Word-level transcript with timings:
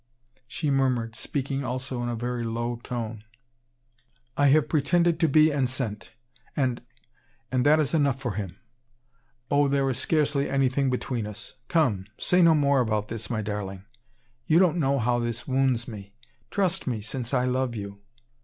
She 0.47 0.71
murmured, 0.71 1.15
speaking 1.15 1.63
also 1.63 2.01
in 2.01 2.09
a 2.09 2.15
very 2.15 2.43
low 2.43 2.77
tone: 2.77 3.23
"I 4.35 4.47
have 4.47 4.67
pretended 4.67 5.19
to 5.19 5.27
be 5.27 5.51
enceinte, 5.51 6.09
and 6.55 6.81
and 7.51 7.63
that 7.67 7.79
is 7.79 7.93
enough 7.93 8.19
for 8.19 8.31
him. 8.31 8.57
Oh! 9.51 9.67
there 9.67 9.87
is 9.91 9.99
scarcely 9.99 10.49
anything 10.49 10.89
between 10.89 11.27
us 11.27 11.53
Come! 11.67 12.05
say 12.17 12.41
no 12.41 12.55
more 12.55 12.79
about 12.81 13.09
this, 13.09 13.29
my 13.29 13.43
darling. 13.43 13.83
You 14.47 14.57
don't 14.57 14.79
know 14.79 14.97
how 14.97 15.19
this 15.19 15.47
wounds 15.47 15.87
me. 15.87 16.15
Trust 16.49 16.87
me, 16.87 17.01
since 17.01 17.31
I 17.31 17.45
love 17.45 17.75
you!" 17.75 18.01